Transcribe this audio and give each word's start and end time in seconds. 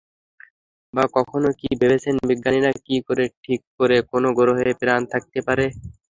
বা 0.93 1.03
কখনো 1.15 1.49
কি 1.59 1.69
ভেবেছেন 1.81 2.15
বিজ্ঞানীরা 2.29 2.71
কী 2.79 2.95
করে 3.07 3.25
ঠিক 3.43 3.61
করে 3.77 3.97
কোন 4.11 4.23
গ্রহে 4.37 4.69
প্রাণ 4.81 5.01
থাকতে 5.13 5.39
পারে? 5.47 5.65